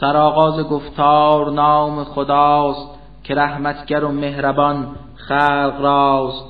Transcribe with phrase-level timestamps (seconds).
[0.00, 2.88] سرآغاز گفتار نام خداست
[3.22, 6.44] که رحمتگر و مهربان خلق راست.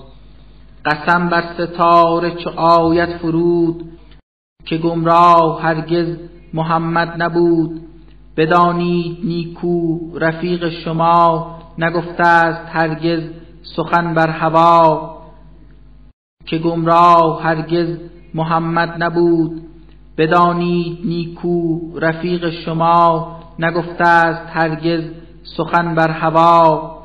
[0.84, 3.84] قسم بر ستاره چو آیت فرود
[4.64, 6.16] که گمراه هرگز
[6.54, 7.80] محمد نبود.
[8.36, 13.20] بدانید نیکو رفیق شما نگفته است هرگز
[13.76, 15.16] سخن بر هوا
[16.46, 17.96] که گمراه هرگز
[18.34, 19.62] محمد نبود.
[20.18, 25.04] بدانید نیکو رفیق شما نگفته است هرگز
[25.56, 26.96] سخن بر هوا.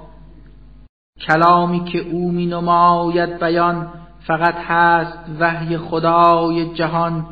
[1.27, 3.88] کلامی که او می نماید بیان
[4.27, 7.26] فقط هست وحی خدای جهان.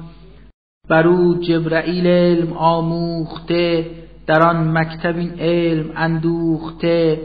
[0.90, 3.92] بر او جبرئیل علم آموخته
[4.28, 7.22] در آن مکتب این علم اندوخته.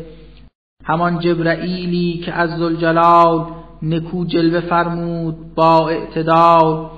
[0.84, 3.46] همان جبرئیلی که از ذوالجلال
[3.82, 6.90] نکو جلوه فرمود با اعتدال.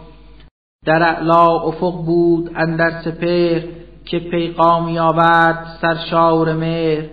[0.87, 3.63] در اعلا افق بود اندر سپهر
[4.05, 7.05] که پیغامی آورد سرشار مهر.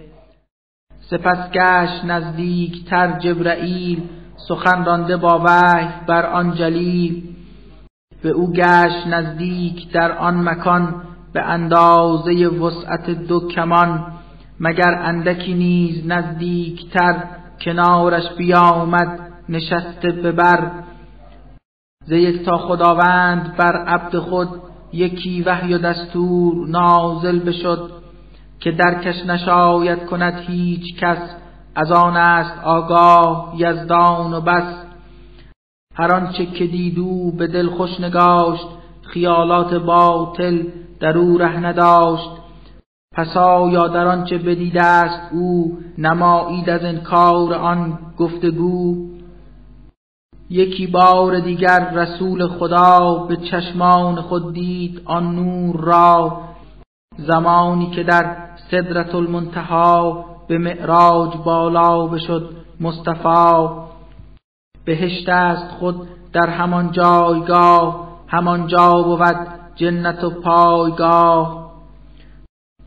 [1.09, 4.09] سپس گشت نزدیک تر جبرئیل
[4.47, 7.23] سخن رانده با وحی بر آن جلیل.
[8.23, 11.01] به او گشت نزدیک در آن مکان
[11.33, 14.13] به اندازه وسعت دو کمان.
[14.59, 17.23] مگر اندکی نیز نزدیکتر
[17.61, 20.71] کنارش بیامد نشسته به بر.
[22.05, 24.66] ز یک تا خداوند بر عبد خود
[24.97, 27.91] یکی وحی و دستور نازل بشد
[28.59, 31.17] که درکش نشاید کند هیچ کس
[31.75, 34.73] از آن است آگاه یزدان و بس.
[35.95, 38.67] هر آنچه که دیدو به دل خوش نگاشت
[39.01, 40.63] خیالات باطل
[40.99, 42.29] در او ره نداشت.
[43.11, 49.16] پس آیا در آنچه بدیده است او نمایید از انکار آن گفتگو؟
[50.49, 56.41] یکی بار دیگر رسول خدا به چشمان خود دید آن نور را.
[57.17, 58.35] زمانی که در
[58.71, 63.67] صدرت المنتها به معراج بالا بشد مصطفی.
[64.85, 69.37] بهشت است خود در همان جایگاه همان جا بود
[69.75, 71.71] جنت و پایگاه.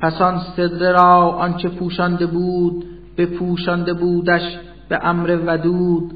[0.01, 2.85] پس آن صدره را آنچه پوشانده بود
[3.17, 4.59] بپوشانده بودش
[4.89, 6.13] به امر ودود.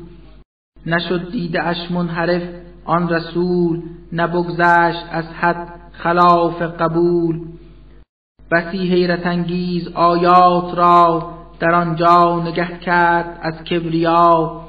[0.86, 2.42] نشد دیده اش منحرف
[2.84, 7.40] آن رسول نبگذشت از حد خلاف قبول.
[8.52, 11.30] بسی حیرت انگیز آیات را
[11.60, 14.60] در آنجا نگه کرد از کبریا.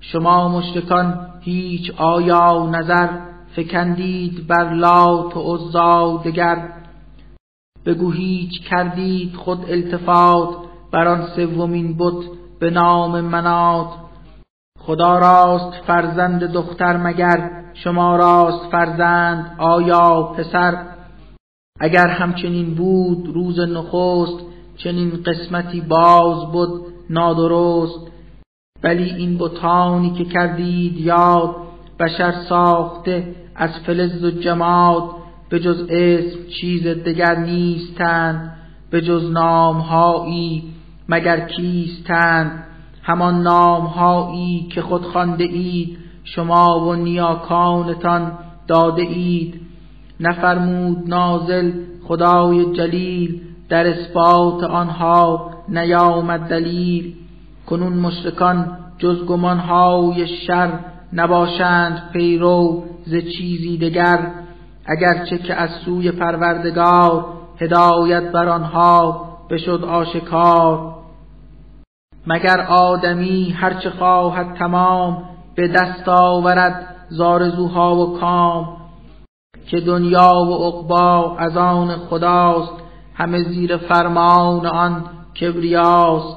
[0.00, 3.08] شما مشرکان هیچ آیا نظر
[3.56, 6.68] فکندید بر لات و عزا دگر.
[7.86, 10.56] بگو هیچ کردید خود التفات
[10.92, 12.24] بر آن سومین بت
[12.60, 14.05] به نام منات.
[14.86, 20.86] خدا راست فرزند دختر مگر شما راست فرزند آیا پسر؟
[21.80, 24.44] اگر همچنین بود روز نخست
[24.76, 28.12] چنین قسمتی باز بود نادرست.
[28.82, 31.56] ولی این بتانی که کردید یاد
[32.00, 35.02] بشر ساخته از فلز و جماد.
[35.48, 38.56] به جز اسم چیز دگر نیستند
[38.90, 40.74] به جز نامهایی
[41.08, 42.64] مگر کیستند؟
[43.06, 48.32] همان نامهایی که خود خوانده اید شما و نیاکانتان
[48.68, 49.60] داده اید.
[50.20, 51.72] نفرمود نازل
[52.04, 57.14] خدای جلیل در اثبات آنها نیامد دلیل.
[57.66, 60.70] کنون مشرکان جز گمانهای شر
[61.12, 64.30] نباشند پیرو ز چیزی دگر.
[64.86, 67.24] اگرچه که از سوی پروردگار
[67.60, 70.95] هدایت بر آنها بشد آشکار.
[72.26, 75.22] مگر آدمی هرچه خواهد تمام
[75.54, 78.76] به دست آورد زارزوها و کام
[79.66, 82.72] که دنیا و عقبا از آن خداست
[83.14, 85.04] همه زیر فرمان آن
[85.40, 86.36] کبریاست.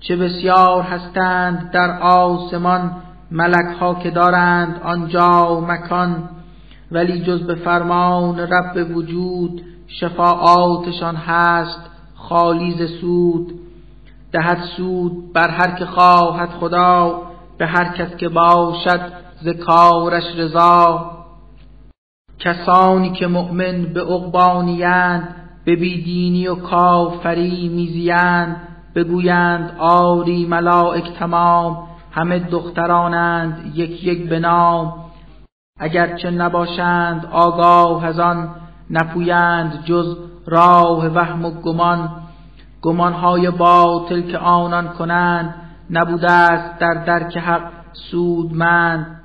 [0.00, 2.96] چه بسیار هستند در آسمان
[3.30, 6.28] ملک ها که دارند آنجا مکان
[6.92, 11.80] ولی جز به فرمان رب وجود شفاعاتشان هست
[12.14, 13.60] خالی ز سود.
[14.32, 17.22] دهد سود بر هر که خواهد خدا
[17.58, 19.12] به هر کس که باشد
[19.42, 21.10] ز کارش رضا.
[22.38, 28.56] کسانی که مؤمن به عقبانیند به بیدینی و کافری میزیند
[28.94, 34.94] بگویند آری ملائک تمام همه دخترانند یک یک به نام.
[35.78, 38.48] اگرچه نباشند آگاه از آن
[38.90, 40.16] نپویند جز
[40.46, 42.19] راه وهم و گمان.
[42.82, 45.54] گمانهای باطل که آنان کنند
[45.90, 49.20] نبوده است در درک حق سودمند.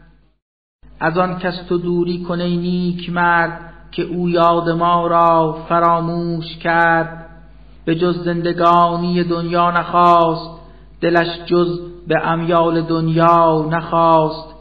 [0.99, 3.59] از آن کس تو دوری کنی نیک مرد
[3.91, 7.25] که او یاد ما را فراموش کرد.
[7.85, 10.49] به جز زندگانی دنیا نخواست
[11.01, 14.55] دلش جز به امیال دنیا نخواست.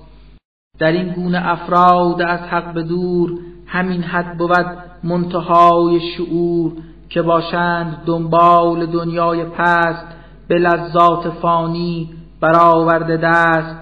[0.78, 4.66] در این گونه افراد از حق به دور همین حد بود
[5.04, 6.72] منتهای شعور.
[7.14, 10.06] که باشند دنبال دنیای پست
[10.48, 13.76] به لذات فانی برآورده دست.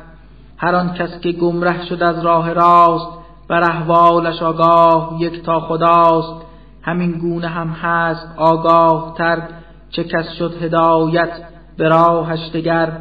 [0.56, 3.08] هر آن کس که گمره شد از راه راست
[3.48, 6.46] بر احوالش آگاه یک تا خداست.
[6.82, 9.42] همین گونه هم هست آگاه تر
[9.90, 11.30] چه کس شد هدایت
[11.76, 12.92] به راهش دگر.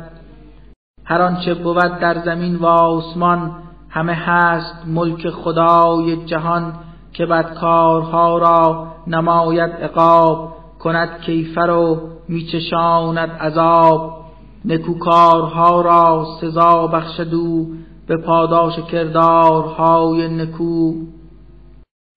[1.06, 3.52] هر آنچه بود در زمین و آسمان
[3.90, 6.74] همه هست ملک خدای جهان.
[7.22, 14.22] که بدکارها را نماید عقاب کند کیفر و میچشاند عذاب.
[14.66, 17.66] نکوکارها را سزا بخشدو
[18.08, 20.94] به پاداش کردارهای نکو.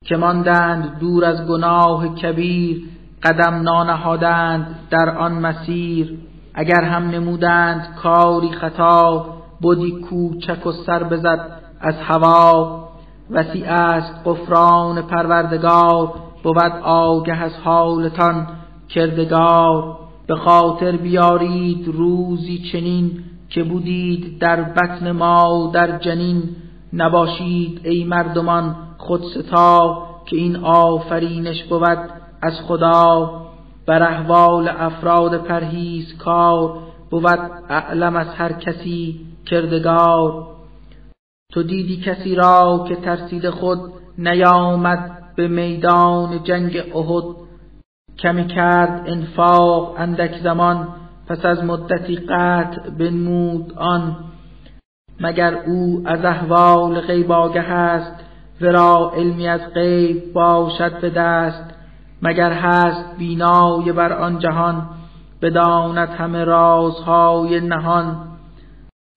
[0.05, 2.83] که ماندند دور از گناه کبیر
[3.23, 6.19] قدم نانهادند در آن مسیر.
[6.55, 9.27] اگر هم نمودند کاری خطا
[9.61, 12.84] بودی کوچک و سر بزد از هوا.
[13.31, 16.13] وسیع است قفران پروردگار
[16.43, 18.47] بود آگه از حالتان
[18.89, 19.97] کردگار.
[20.27, 26.43] به خاطر بیارید روزی چنین که بودید در بطن ما در جنین.
[26.93, 31.99] نباشید ای مردمان خود ستا که این آفرینش بود
[32.43, 33.31] از خدا.
[33.87, 36.79] بر احوال افراد پرهیز کار
[37.11, 40.54] بود اعلم از هر کسی کردگار.
[41.55, 43.79] تو دیدی کسی را که ترسید خود
[44.19, 47.25] نیامد به میدان جنگ احد؟
[48.19, 50.89] کمی کرد انفاق اندک زمان
[51.29, 54.17] پس از مدتی قطع بنمود آن.
[55.21, 58.25] مگر او از احوال غیب آگه است
[58.61, 61.65] ورا علمی از غیب باشد به دست؟
[62.23, 64.89] مگر هست بینای بر آن جهان
[65.43, 68.34] بداند همه رازهای نهان؟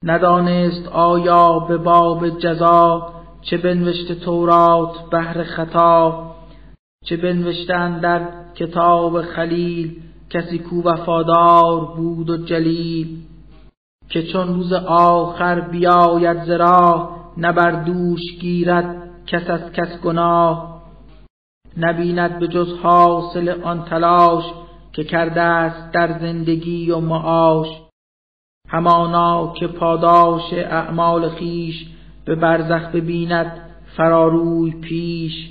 [0.04, 6.32] ندانست آیا به باب جزا چه بنوشته تورات بهر خطا
[7.06, 13.18] چه بنوشتن در کتاب خلیل کسی کو وفادار بود و جلیل
[14.10, 20.82] که چون روز آخر بیاید زرا نه بر دوش گیرد کس از کس گناه.
[21.78, 24.44] نبیند به جز حاصل آن تلاش
[24.94, 27.87] که کرده است در زندگی و معاش.
[28.68, 31.86] همانا که پاداش اعمال خیش
[32.26, 33.52] به برزخ ببیند
[33.98, 35.50] فراروی پیش.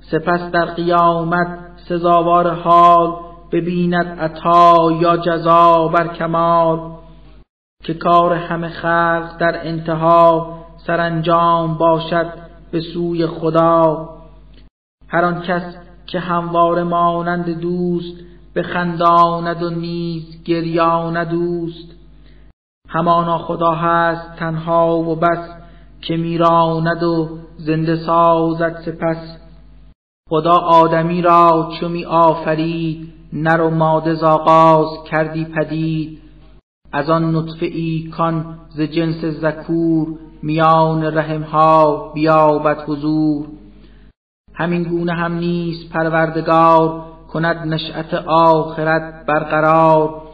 [0.00, 3.16] سپس در قیامت سزاوار حال
[3.52, 6.96] ببیند عطا یا جزا بر کمال.
[7.84, 10.56] که کار همه خلق در انتها
[10.86, 12.32] سرانجام باشد
[12.70, 14.08] به سوی خدا.
[15.08, 18.20] هر آن کس که هموار مانند دوست
[18.54, 21.95] بخنداند و نیز گریاند دوست.
[22.88, 25.48] همانا خدا هست تنها و بس
[26.00, 29.38] که میراند و زنده سازد سپس.
[30.28, 36.22] خدا آدمی را چو می آفرید نر و ماده زاغاز کردی پدید.
[36.92, 43.46] از آن نطفه ای کان ز جنس ذکور میان رحمها بیابد حضور.
[44.54, 50.25] همین گونه هم نیست پروردگار کند نشأت آخرت برقرار.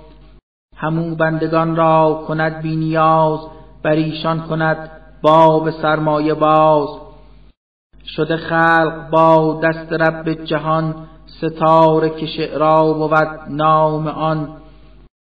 [0.83, 3.41] همو بندگان را کند بی نیاز
[3.83, 4.91] بر ایشان کند
[5.23, 6.89] باب سرمایه باز.
[8.05, 10.95] شده خلق با دست رب جهان
[11.27, 14.49] ستاره که شعرا بود نام آن.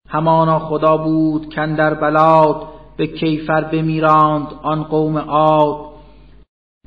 [0.08, 2.62] همانا خدا بود کندر بلاد
[2.96, 5.76] به کیفر بمیراند آن قوم عاد.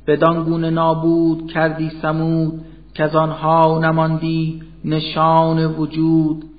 [0.06, 6.55] بدان گونه نابود کردی سمود که از آنها نماندی نشان وجود.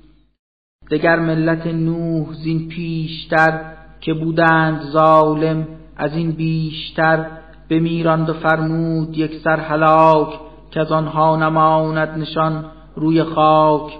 [0.90, 3.60] دگر ملت نوح زین پیشتر
[4.00, 5.66] که بودند ظالم
[5.96, 7.26] از این بیشتر
[7.70, 10.28] بمیراند و فرمود یک سر هلاک
[10.70, 12.64] که از آنها نماند نشان
[12.94, 13.92] روی خاک.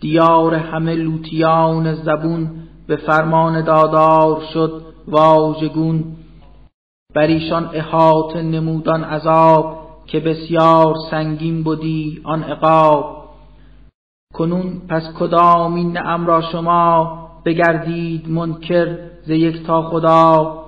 [0.00, 2.50] دیار همه لوتیان زبون
[2.86, 6.04] به فرمان دادار شد واژگون.
[7.14, 13.23] بر ایشان احاطه نمودان عذاب که بسیار سنگین بودی آن عقاب.
[14.34, 20.60] کنون پس کدام این نعم را شما بگردید منکر ز یک تا خدا؟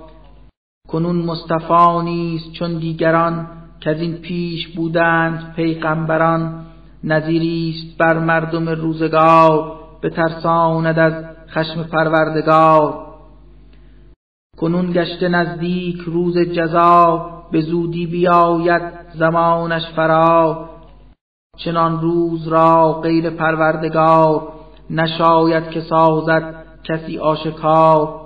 [0.89, 3.47] کنون مصطفی نیست چون دیگران
[3.79, 6.65] که از این پیش بودند پیغمبران.
[7.03, 11.13] نظیری است بر مردم روزگار به ترساند از
[11.49, 13.07] خشم پروردگار.
[14.57, 18.81] کنون گشته نزدیک روز جزا به زودی بیاید
[19.15, 20.69] زمانش فرا.
[21.57, 24.47] چنان روز را غیر پروردگار
[24.89, 28.21] نشاید که سازد کسی آشکار.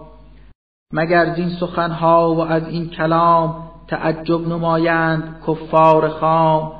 [0.93, 6.71] مگر زین سخنها و از این کلام تعجب نمایند کفار خام؟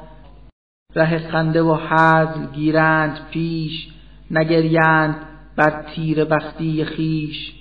[0.96, 3.88] ره خنده و حزم گیرند پیش
[4.31, 5.15] نگریند
[5.55, 7.53] بر تیر بختی خیش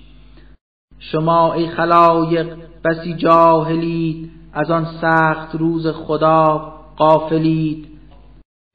[0.99, 7.90] شما ای خلایق بسی جاهلید از آن سخت روز خدا غافلید.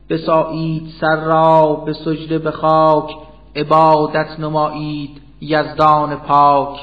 [0.10, 3.16] بسایید سر را به سجده به خاک
[3.56, 6.80] عبادت نمایید یزدان پاک.